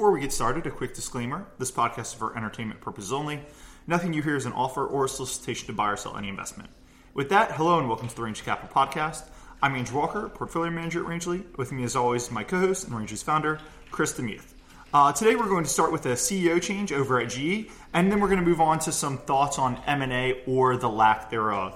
[0.00, 3.38] Before we get started, a quick disclaimer this podcast is for entertainment purposes only.
[3.86, 6.70] Nothing you hear is an offer or a solicitation to buy or sell any investment.
[7.12, 9.24] With that, hello and welcome to the Rangeley Capital Podcast.
[9.60, 11.42] I'm Andrew Walker, portfolio manager at Rangeley.
[11.58, 13.60] With me, as always, my co host and Rangeley's founder,
[13.90, 14.54] Chris DeMuth.
[14.94, 18.20] Uh, today, we're going to start with a CEO change over at GE, and then
[18.20, 21.74] we're going to move on to some thoughts on M&A or the lack thereof.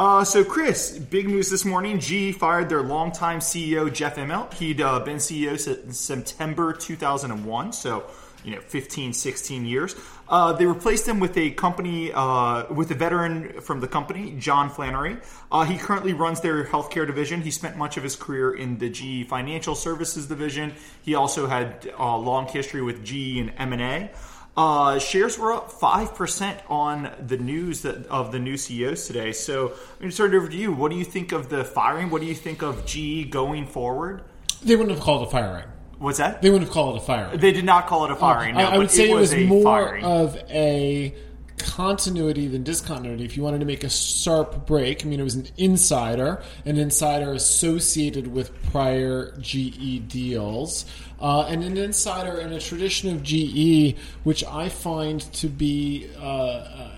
[0.00, 2.00] Uh, so, Chris, big news this morning.
[2.00, 4.54] GE fired their longtime CEO, Jeff Immelt.
[4.54, 8.06] He'd uh, been CEO since September 2001, so,
[8.42, 9.94] you know, 15, 16 years.
[10.26, 14.70] Uh, they replaced him with a company, uh, with a veteran from the company, John
[14.70, 15.18] Flannery.
[15.52, 17.42] Uh, he currently runs their healthcare division.
[17.42, 20.72] He spent much of his career in the GE Financial Services division.
[21.02, 24.10] He also had a long history with GE and M&A.
[24.56, 29.32] Uh, shares were up five percent on the news that, of the new CEOs today.
[29.32, 30.72] So I'm going to turn it over to you.
[30.72, 32.10] What do you think of the firing?
[32.10, 34.22] What do you think of GE going forward?
[34.62, 35.66] They wouldn't have called it a firing.
[35.98, 36.42] What's that?
[36.42, 37.38] They wouldn't have called it a firing.
[37.38, 38.56] They did not call it a firing.
[38.56, 40.04] Uh, no, I, I would say it was, a more firing.
[40.04, 41.14] of a
[41.62, 43.24] continuity than discontinuity.
[43.24, 46.78] If you wanted to make a sharp break, I mean, it was an insider, an
[46.78, 50.86] insider associated with prior GE deals,
[51.20, 56.24] uh, and an insider in a tradition of GE, which I find to be uh,
[56.24, 56.90] uh,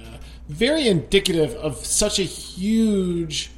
[0.49, 3.51] very indicative of such a huge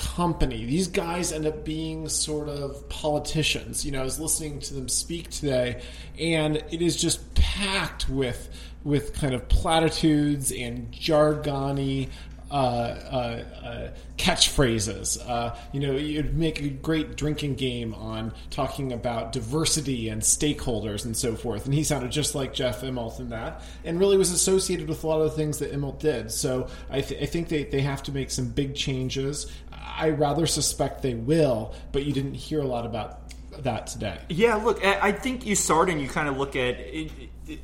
[0.00, 0.64] company.
[0.64, 3.84] These guys end up being sort of politicians.
[3.84, 5.82] You know, I was listening to them speak today,
[6.18, 8.48] and it is just packed with
[8.82, 12.08] with kind of platitudes and jargony.
[12.50, 15.24] Uh, uh, uh, catchphrases.
[15.24, 21.04] Uh, you know, you'd make a great drinking game on talking about diversity and stakeholders
[21.04, 21.64] and so forth.
[21.64, 25.06] And he sounded just like Jeff Immelt in that, and really was associated with a
[25.06, 26.32] lot of the things that Immelt did.
[26.32, 29.46] So I, th- I think they, they have to make some big changes.
[29.80, 33.20] I rather suspect they will, but you didn't hear a lot about
[33.62, 34.18] that today.
[34.28, 37.10] Yeah, look, I think you start and you kind of look at it,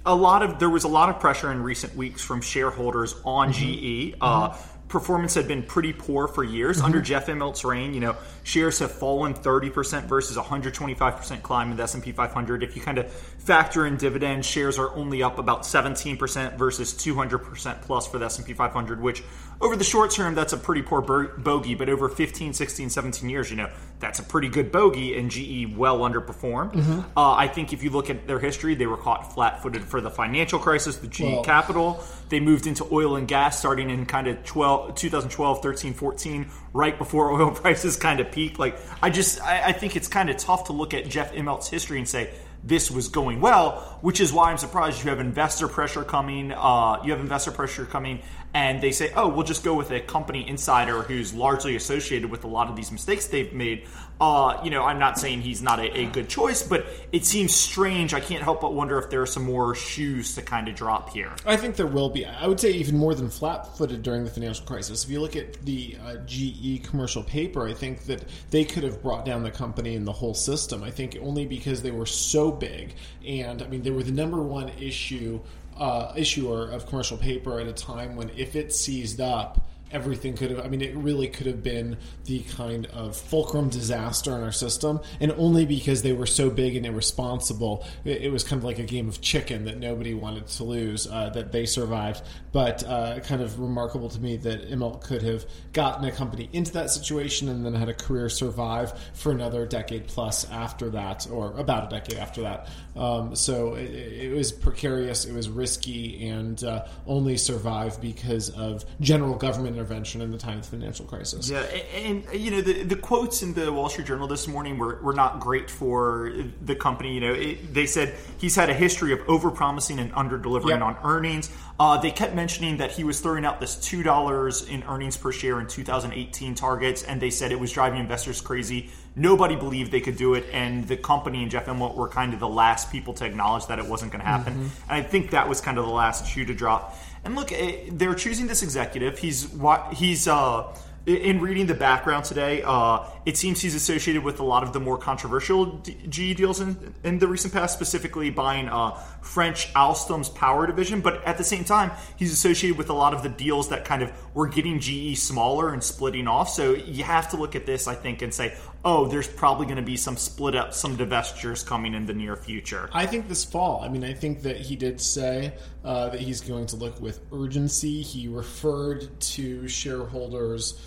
[0.04, 3.52] a lot of there was a lot of pressure in recent weeks from shareholders on
[3.52, 4.14] GE.
[4.20, 4.56] Uh,
[4.88, 7.92] Performance had been pretty poor for years under Jeff Immelt's reign.
[7.92, 12.62] You know, shares have fallen 30% versus 125% climb in the S&P 500.
[12.62, 17.82] If you kind of factor in dividends, shares are only up about 17% versus 200%
[17.82, 19.24] plus for the S&P 500, which
[19.60, 23.28] over the short term that's a pretty poor bo- bogey, but over 15, 16, 17
[23.28, 27.04] years, you know, that's a pretty good bogey and GE well underperformed.
[27.16, 30.10] Uh, I think if you look at their history, they were caught flat-footed for the
[30.10, 32.04] financial crisis, the GE Well- capital.
[32.28, 36.96] They moved into oil and gas starting in kind of 12, 2012, 13, 14, right
[36.98, 38.58] before oil prices kind of peaked.
[38.58, 41.68] Like, I just, I, I think it's kind of tough to look at Jeff Immelt's
[41.68, 42.32] history and say,
[42.64, 46.50] this was going well, which is why I'm surprised you have investor pressure coming.
[46.52, 48.22] Uh, you have investor pressure coming,
[48.56, 52.44] and they say, "Oh, we'll just go with a company insider who's largely associated with
[52.44, 53.86] a lot of these mistakes they've made."
[54.18, 57.54] Uh, you know, I'm not saying he's not a, a good choice, but it seems
[57.54, 58.14] strange.
[58.14, 61.10] I can't help but wonder if there are some more shoes to kind of drop
[61.10, 61.32] here.
[61.44, 62.24] I think there will be.
[62.24, 65.04] I would say even more than flat-footed during the financial crisis.
[65.04, 69.02] If you look at the uh, GE commercial paper, I think that they could have
[69.02, 70.82] brought down the company and the whole system.
[70.82, 72.94] I think only because they were so big,
[73.26, 75.40] and I mean they were the number one issue
[75.78, 79.60] uh, issuer of commercial paper at a time when if it seized up.
[79.92, 84.34] Everything could have, I mean, it really could have been the kind of fulcrum disaster
[84.36, 85.00] in our system.
[85.20, 88.78] And only because they were so big and irresponsible, it, it was kind of like
[88.80, 92.22] a game of chicken that nobody wanted to lose, uh, that they survived.
[92.52, 96.72] But uh, kind of remarkable to me that Immelt could have gotten a company into
[96.72, 101.56] that situation and then had a career survive for another decade plus after that, or
[101.58, 102.68] about a decade after that.
[102.96, 108.84] Um, so it, it was precarious, it was risky, and uh, only survived because of
[109.00, 111.50] general government intervention in the time of the financial crisis.
[111.50, 114.78] Yeah, and, and you know the the quotes in the Wall Street Journal this morning
[114.78, 116.32] were, were not great for
[116.62, 117.14] the company.
[117.14, 120.82] You know, it, they said he's had a history of overpromising and underdelivering Yep.
[120.82, 121.50] on earnings.
[121.78, 125.30] Uh, they kept mentioning that he was throwing out this two dollars in earnings per
[125.30, 128.90] share in 2018 targets, and they said it was driving investors crazy.
[129.14, 132.40] Nobody believed they could do it, and the company and Jeff Immelt were kind of
[132.40, 134.54] the last people to acknowledge that it wasn't going to happen.
[134.54, 134.90] Mm-hmm.
[134.90, 136.98] And I think that was kind of the last shoe to drop.
[137.26, 139.18] And look, eh, they're choosing this executive.
[139.18, 139.48] He's
[139.92, 140.72] he's uh,
[141.06, 142.62] in reading the background today.
[142.64, 146.94] Uh, it seems he's associated with a lot of the more controversial GE deals in,
[147.02, 151.00] in the recent past, specifically buying uh, French Alstom's power division.
[151.00, 154.04] But at the same time, he's associated with a lot of the deals that kind
[154.04, 156.48] of were getting GE smaller and splitting off.
[156.48, 159.76] So you have to look at this, I think, and say, oh, there's probably going
[159.76, 162.88] to be some split up, some divestitures coming in the near future.
[162.92, 163.82] I think this fall.
[163.82, 165.52] I mean, I think that he did say
[165.84, 168.02] uh, that he's going to look with urgency.
[168.02, 170.80] He referred to shareholders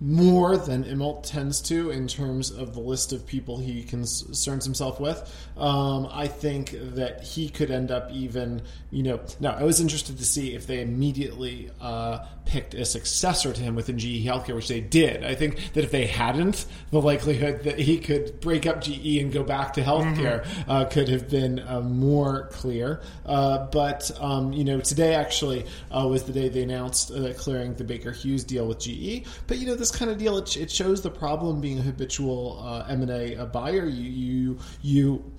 [0.00, 5.00] more than Immelt tends to in terms of the list of people he concerns himself
[5.00, 5.18] with.
[5.56, 9.20] Um, I think that he could end up even, you know.
[9.40, 13.74] Now, I was interested to see if they immediately uh, picked a successor to him
[13.74, 15.24] within GE Healthcare, which they did.
[15.24, 19.32] I think that if they hadn't, the likelihood that he could break up GE and
[19.32, 20.70] go back to healthcare mm-hmm.
[20.70, 23.00] uh, could have been uh, more clear.
[23.24, 27.74] Uh, but, um, you know, today actually uh, was the day they announced uh, clearing
[27.74, 29.26] the Baker Hughes deal with GE.
[29.46, 32.62] But, you know, this kind of deal, it, it shows the problem being a habitual
[32.62, 33.86] uh, M&A buyer.
[33.86, 35.32] You, you, you,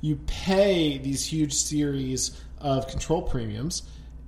[0.00, 3.82] you pay these huge series of control premiums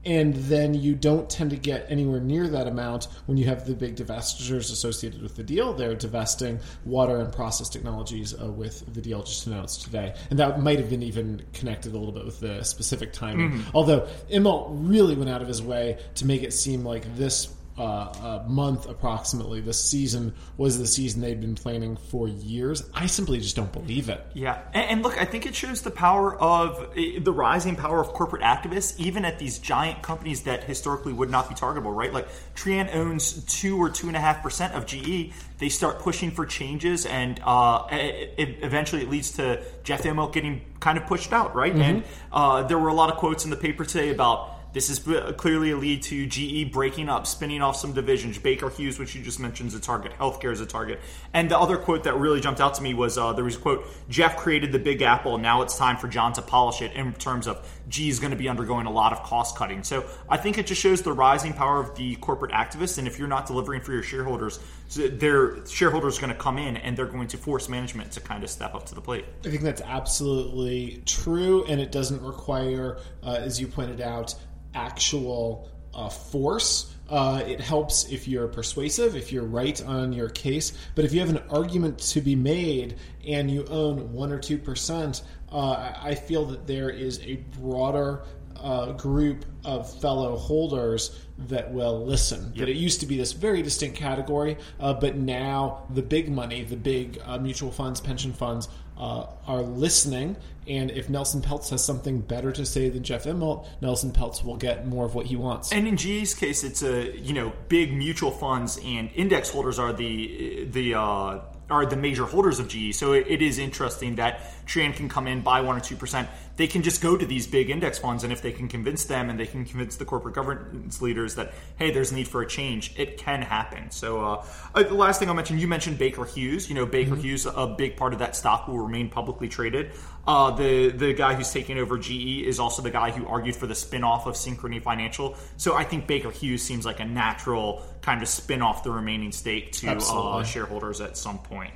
[0.04, 3.74] and then you don't tend to get anywhere near that amount when you have the
[3.74, 5.74] big divestitures associated with the deal.
[5.74, 10.60] They're divesting water and process technologies uh, with the deal just announced today, and that
[10.60, 13.50] might have been even connected a little bit with the specific timing.
[13.50, 13.76] Mm-hmm.
[13.76, 18.42] Although Immelt really went out of his way to make it seem like this uh,
[18.44, 22.82] a month approximately this season was the season they'd been planning for years.
[22.92, 24.22] I simply just don't believe it.
[24.34, 28.08] Yeah, and, and, look, I think it shows the power of the rising power of
[28.08, 31.94] corporate activists, even at these giant companies that historically would not be targetable.
[31.94, 35.32] Right, like Trian owns two or two and a half percent of GE.
[35.56, 40.34] They start pushing for changes, and uh, it, it eventually it leads to Jeff Immelt
[40.34, 41.54] getting kind of pushed out.
[41.54, 41.82] Right, mm-hmm.
[41.82, 44.98] and uh, there were a lot of quotes in the paper today about this is
[45.36, 48.38] clearly a lead to GE breaking up, spinning off some divisions.
[48.38, 50.12] Baker Hughes, which you just mentioned, is a target.
[50.18, 51.00] Healthcare is a target.
[51.34, 53.58] And the other quote that really jumped out to me was uh, there was a
[53.58, 55.38] quote Jeff created the big apple.
[55.38, 58.36] Now it's time for John to polish it in terms of GE is going to
[58.36, 59.82] be undergoing a lot of cost cutting.
[59.82, 62.98] So I think it just shows the rising power of the corporate activists.
[62.98, 64.60] And if you're not delivering for your shareholders,
[64.94, 68.44] their shareholders are going to come in and they're going to force management to kind
[68.44, 69.24] of step up to the plate.
[69.44, 71.64] I think that's absolutely true.
[71.64, 74.34] And it doesn't require, uh, as you pointed out,
[74.74, 76.94] actual uh, force.
[77.08, 80.72] Uh, it helps if you're persuasive, if you're right on your case.
[80.94, 82.96] But if you have an argument to be made
[83.26, 88.22] and you own one or two percent, uh, I feel that there is a broader
[88.56, 91.18] uh, group of fellow holders
[91.48, 92.52] that will listen.
[92.54, 92.56] Yep.
[92.56, 96.62] That it used to be this very distinct category, uh, but now the big money,
[96.64, 100.36] the big uh, mutual funds, pension funds, uh, are listening.
[100.68, 104.56] And if Nelson Peltz has something better to say than Jeff Immelt, Nelson Peltz will
[104.56, 105.72] get more of what he wants.
[105.72, 109.92] And in GE's case, it's a you know big mutual funds and index holders are
[109.92, 111.40] the the uh,
[111.70, 112.94] are the major holders of GE.
[112.94, 116.28] So it, it is interesting that Trian can come in, buy one or two percent.
[116.56, 119.30] They can just go to these big index funds, and if they can convince them
[119.30, 122.46] and they can convince the corporate governance leaders that hey, there's a need for a
[122.46, 123.90] change, it can happen.
[123.90, 124.44] So uh,
[124.74, 126.68] uh, the last thing I'll mention, you mentioned Baker Hughes.
[126.68, 127.20] You know, Baker mm-hmm.
[127.20, 129.92] Hughes, a big part of that stock will remain publicly traded.
[130.26, 133.66] Uh, the the guy who's taking over GE is also the guy who argued for
[133.66, 135.36] the spinoff of Synchrony Financial.
[135.56, 139.32] So I think Baker Hughes seems like a natural kind of spin off the remaining
[139.32, 141.72] stake to uh, shareholders at some point.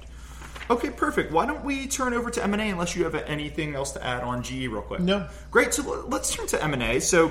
[0.71, 1.31] Okay, perfect.
[1.31, 4.05] Why don't we turn over to M and A unless you have anything else to
[4.05, 5.01] add on GE real quick?
[5.01, 5.29] No.
[5.51, 5.75] Great.
[5.75, 7.01] So let's turn to M and A.
[7.01, 7.31] So,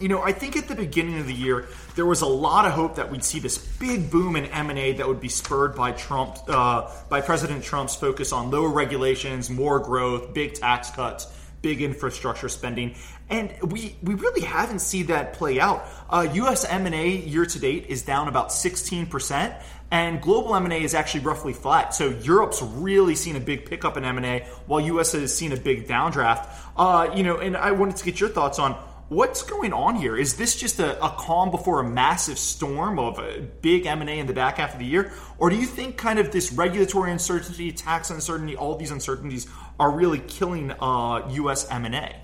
[0.00, 2.72] you know, I think at the beginning of the year there was a lot of
[2.72, 5.74] hope that we'd see this big boom in M and A that would be spurred
[5.74, 11.26] by Trump, uh, by President Trump's focus on lower regulations, more growth, big tax cuts,
[11.62, 12.94] big infrastructure spending,
[13.28, 15.86] and we we really haven't seen that play out.
[16.08, 16.64] Uh, U.S.
[16.64, 19.54] M and A year to date is down about sixteen percent
[19.90, 21.94] and global M&A is actually roughly flat.
[21.94, 25.12] So Europe's really seen a big pickup in M&A, while U.S.
[25.12, 26.48] has seen a big downdraft.
[26.76, 28.72] Uh, you know, and I wanted to get your thoughts on
[29.08, 30.16] what's going on here.
[30.16, 34.26] Is this just a, a calm before a massive storm of a big M&A in
[34.26, 37.72] the back half of the year, or do you think kind of this regulatory uncertainty,
[37.72, 41.70] tax uncertainty, all these uncertainties are really killing uh, U.S.
[41.70, 42.14] M&A?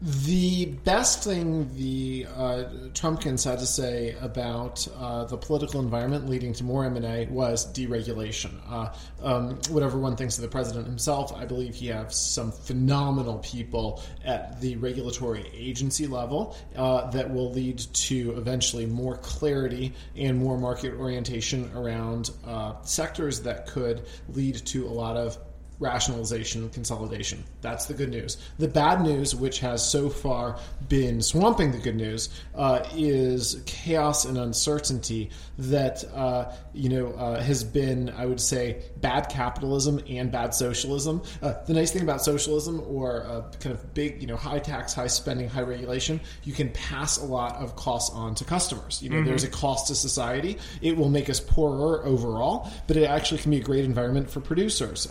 [0.00, 2.64] The best thing the uh,
[2.94, 8.52] Trumpkins had to say about uh, the political environment leading to more M&A was deregulation.
[8.70, 13.38] Uh, um, whatever one thinks of the president himself, I believe he has some phenomenal
[13.38, 20.38] people at the regulatory agency level uh, that will lead to eventually more clarity and
[20.38, 25.36] more market orientation around uh, sectors that could lead to a lot of
[25.80, 27.44] rationalization and consolidation.
[27.60, 28.36] That's the good news.
[28.58, 30.58] The bad news, which has so far
[30.88, 37.40] been swamping the good news, uh, is chaos and uncertainty that uh, you know uh,
[37.40, 41.22] has been, I would say, bad capitalism and bad socialism.
[41.42, 44.94] Uh, the nice thing about socialism or uh, kind of big, you know, high tax,
[44.94, 49.00] high spending, high regulation, you can pass a lot of costs on to customers.
[49.02, 49.26] You know, mm-hmm.
[49.26, 50.58] there's a cost to society.
[50.82, 54.40] It will make us poorer overall, but it actually can be a great environment for
[54.40, 55.06] producers.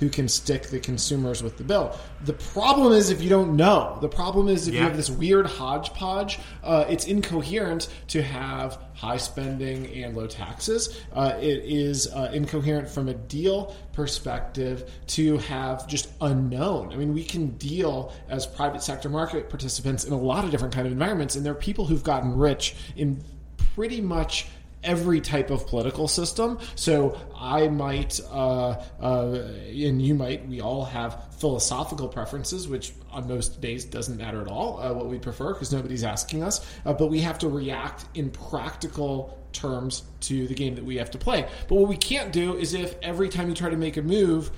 [0.00, 1.96] Who can stick the consumers with the bill.
[2.24, 3.98] The problem is if you don't know.
[4.00, 9.18] The problem is if you have this weird hodgepodge, uh, it's incoherent to have high
[9.18, 11.00] spending and low taxes.
[11.12, 16.92] Uh, it is uh, incoherent from a deal perspective to have just unknown.
[16.92, 20.74] I mean, we can deal as private sector market participants in a lot of different
[20.74, 23.22] kind of environments, and there are people who've gotten rich in
[23.74, 24.46] pretty much
[24.82, 26.58] every type of political system.
[26.74, 33.28] So I might, uh, uh, and you might, we all have philosophical preferences, which on
[33.28, 36.66] most days doesn't matter at all uh, what we prefer because nobody's asking us.
[36.84, 41.10] Uh, but we have to react in practical terms to the game that we have
[41.10, 41.48] to play.
[41.68, 44.50] But what we can't do is if every time you try to make a move,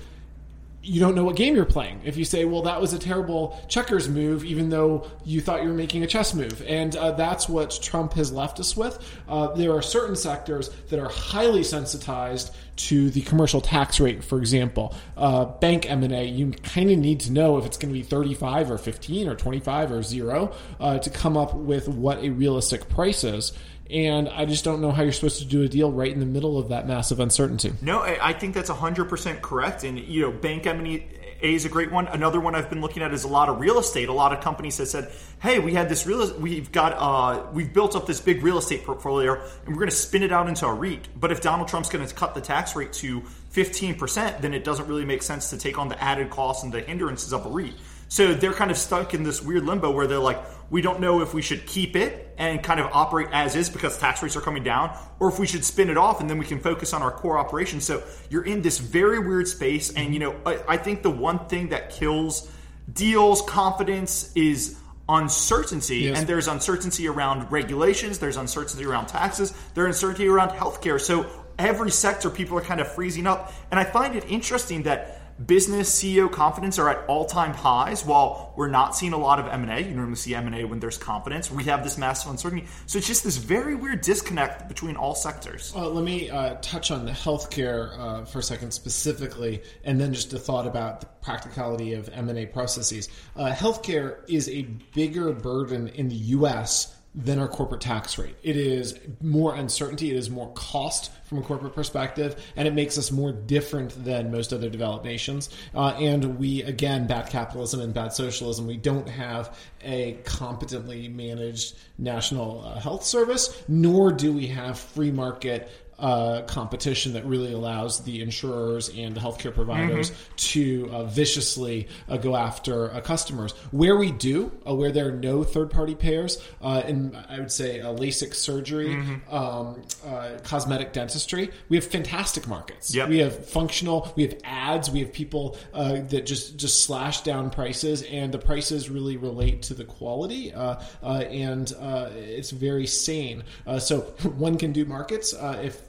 [0.83, 2.01] you don't know what game you're playing.
[2.03, 5.69] If you say, well, that was a terrible checkers move, even though you thought you
[5.69, 6.61] were making a chess move.
[6.67, 8.99] And uh, that's what Trump has left us with.
[9.27, 14.39] Uh, there are certain sectors that are highly sensitized to the commercial tax rate, for
[14.39, 14.93] example.
[15.15, 18.71] Uh, bank M&A, you kind of need to know if it's going to be 35
[18.71, 23.23] or 15 or 25 or zero uh, to come up with what a realistic price
[23.23, 23.53] is.
[23.89, 26.25] And I just don't know how you're supposed to do a deal right in the
[26.25, 27.73] middle of that massive uncertainty.
[27.81, 29.83] No, I think that's 100% correct.
[29.83, 31.05] And, you know, bank M&A
[31.41, 32.07] is a great one.
[32.07, 34.07] Another one I've been looking at is a lot of real estate.
[34.07, 35.11] A lot of companies have said,
[35.41, 38.85] hey, we had this real, we've got, uh, we've built up this big real estate
[38.85, 41.09] portfolio and we're going to spin it out into a REIT.
[41.19, 43.21] But if Donald Trump's going to cut the tax rate to
[43.51, 46.79] 15%, then it doesn't really make sense to take on the added costs and the
[46.79, 47.73] hindrances of a REIT.
[48.07, 50.39] So they're kind of stuck in this weird limbo where they're like,
[50.73, 53.95] we don't know if we should keep it and kind of operate as is because
[53.99, 56.45] tax rates are coming down, or if we should spin it off and then we
[56.45, 57.85] can focus on our core operations.
[57.85, 58.01] So
[58.31, 59.93] you're in this very weird space.
[59.93, 62.51] And, you know, I, I think the one thing that kills
[62.91, 65.97] deals, confidence is uncertainty.
[65.97, 66.17] Yes.
[66.17, 70.99] And there's uncertainty around regulations, there's uncertainty around taxes, there's uncertainty around healthcare.
[70.99, 73.53] So every sector, people are kind of freezing up.
[73.69, 78.69] And I find it interesting that business CEO confidence are at all-time highs while we're
[78.69, 79.81] not seeing a lot of M&A.
[79.81, 81.51] You normally see M&A when there's confidence.
[81.51, 82.67] We have this massive uncertainty.
[82.85, 85.73] So it's just this very weird disconnect between all sectors.
[85.75, 90.13] Uh, let me uh, touch on the healthcare uh, for a second specifically, and then
[90.13, 93.09] just a thought about the practicality of M and A processes.
[93.35, 94.63] Uh, healthcare is a
[94.93, 96.95] bigger burden in the U.S.
[97.15, 98.35] than our corporate tax rate.
[98.41, 100.09] It is more uncertainty.
[100.09, 104.31] It is more cost from a corporate perspective, and it makes us more different than
[104.31, 105.49] most other developed nations.
[105.75, 108.65] Uh, and we, again, bad capitalism and bad socialism.
[108.65, 115.11] We don't have a competently managed national uh, health service, nor do we have free
[115.11, 115.69] market
[115.99, 122.17] uh, competition that really allows the insurers and the healthcare providers to uh, viciously uh,
[122.17, 123.53] go after uh, customers.
[123.71, 127.51] Where we do, uh, where there are no third party payers, uh, and I would
[127.51, 128.95] say uh, LASIK surgery,
[129.29, 132.93] um, uh, cosmetic dentistry, we have fantastic markets.
[132.93, 133.09] Yep.
[133.09, 137.49] We have functional, we have ads, we have people uh, that just, just slash down
[137.49, 142.87] prices, and the prices really relate to the quality, uh, uh, and uh, it's very
[142.87, 143.43] sane.
[143.65, 144.01] Uh, so
[144.37, 145.81] one can do markets uh, if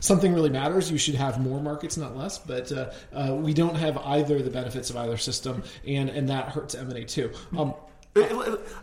[0.00, 2.38] something really matters, you should have more markets, not less.
[2.38, 6.48] But uh, uh, we don't have either the benefits of either system, and and that
[6.48, 7.30] hurts M and A too.
[7.56, 7.74] Um,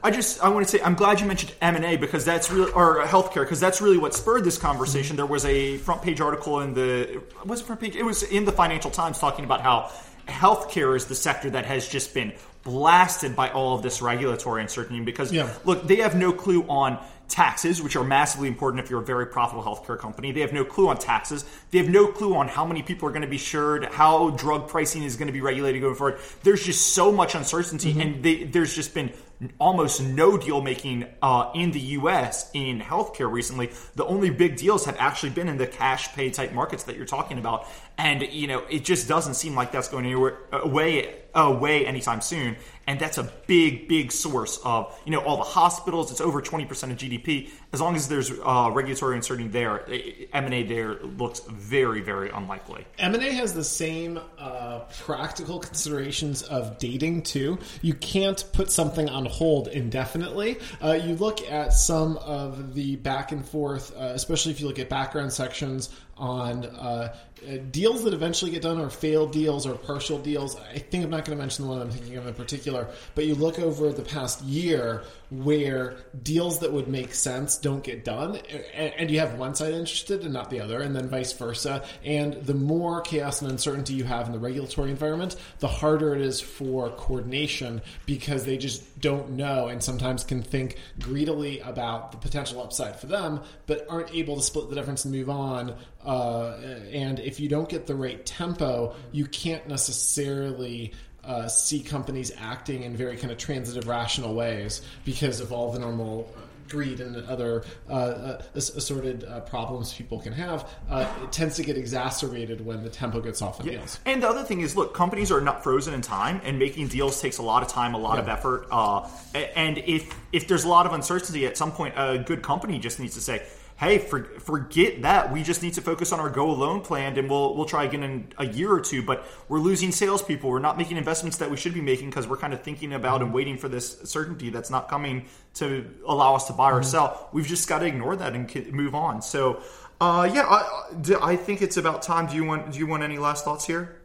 [0.04, 2.50] I just I want to say I'm glad you mentioned M and A because that's
[2.50, 5.18] really or healthcare because that's really what spurred this conversation.
[5.18, 7.96] There was a front page article in the was it front page?
[7.98, 9.92] It was in the Financial Times talking about how
[10.30, 12.34] healthcare is the sector that has just been
[12.64, 15.50] blasted by all of this regulatory uncertainty because Yeah.
[15.66, 16.98] look they have no clue on
[17.28, 20.32] taxes, which are massively important if you're a very profitable healthcare company.
[20.32, 21.46] They have no clue on taxes.
[21.72, 24.68] They have no clue on how many people are going to be insured, how drug
[24.68, 26.20] pricing is going to be regulated going forward.
[26.44, 29.12] There's just so much uncertainty, and they, there's just been
[29.60, 32.50] almost no deal making uh, in the U.S.
[32.54, 33.72] in healthcare recently.
[33.96, 37.06] The only big deals have actually been in the cash pay type markets that you're
[37.06, 37.68] talking about,
[37.98, 42.58] and you know it just doesn't seem like that's going anywhere away away anytime soon.
[42.90, 46.10] And that's a big, big source of you know all the hospitals.
[46.10, 47.50] It's over twenty percent of GDP.
[47.74, 49.86] As long as there's uh, regulatory uncertainty there,
[50.34, 52.86] M and A there looks very, very unlikely.
[52.98, 57.60] M&A has the same uh, practical considerations of dating too.
[57.82, 60.60] You can't put something on hold indefinitely.
[60.82, 64.80] Uh, you look at some of the back and forth, uh, especially if you look
[64.80, 67.14] at background sections on uh,
[67.46, 70.56] Uh, deals that eventually get done are failed deals or partial deals.
[70.74, 73.26] I think I'm not going to mention the one I'm thinking of in particular, but
[73.26, 78.40] you look over the past year where deals that would make sense don't get done,
[78.74, 81.84] and, and you have one side interested and not the other, and then vice versa.
[82.04, 86.22] And the more chaos and uncertainty you have in the regulatory environment, the harder it
[86.22, 92.18] is for coordination because they just don't know and sometimes can think greedily about the
[92.18, 95.76] potential upside for them, but aren't able to split the difference and move on
[96.08, 96.58] uh,
[96.92, 100.94] and if you don't get the right tempo, you can't necessarily.
[101.24, 105.80] Uh, see companies acting in very kind of transitive, rational ways because of all the
[105.80, 106.34] normal
[106.70, 111.64] greed and other uh, uh, assorted uh, problems people can have, uh, it tends to
[111.64, 114.00] get exacerbated when the tempo gets off the deals.
[114.06, 117.22] And the other thing is, look, companies are not frozen in time, and making deals
[117.22, 118.68] takes a lot of time, a lot of effort.
[118.72, 122.80] Uh, and if if there's a lot of uncertainty, at some point, a good company
[122.80, 123.46] just needs to say,
[123.78, 125.32] hey, for, forget that.
[125.32, 128.04] We just need to focus on our go alone plan, and we'll we'll try again
[128.04, 129.02] in a year or two.
[129.04, 130.50] But we're losing salespeople.
[130.50, 133.22] We're not making investments that we should be making because we're kind of thinking about
[133.22, 137.30] and waiting for this certainty that's not coming to allow us to buy or sell.
[137.32, 139.22] We've just got to ignore that and move on.
[139.22, 139.62] So,
[140.02, 142.28] uh, yeah, I, I think it's about time.
[142.28, 144.02] Do you want do you want any last thoughts here?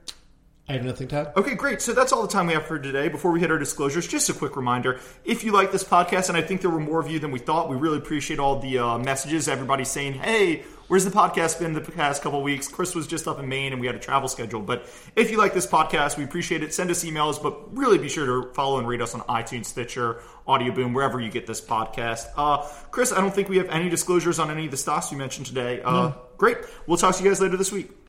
[0.68, 1.32] I have nothing to add.
[1.36, 1.82] Okay, great.
[1.82, 3.08] So that's all the time we have for today.
[3.08, 6.38] Before we hit our disclosures, just a quick reminder: if you like this podcast, and
[6.38, 8.78] I think there were more of you than we thought, we really appreciate all the
[8.78, 9.48] uh, messages.
[9.48, 13.40] Everybody saying, "Hey, where's the podcast been the past couple weeks?" Chris was just up
[13.40, 14.60] in Maine, and we had a travel schedule.
[14.60, 16.72] But if you like this podcast, we appreciate it.
[16.72, 20.22] Send us emails, but really be sure to follow and rate us on iTunes, Stitcher,
[20.46, 22.26] Audio Boom, wherever you get this podcast.
[22.36, 22.58] Uh,
[22.92, 25.46] Chris, I don't think we have any disclosures on any of the stocks you mentioned
[25.46, 25.82] today.
[25.82, 26.14] Uh, no.
[26.36, 26.58] Great.
[26.86, 27.92] We'll talk to you guys later this week.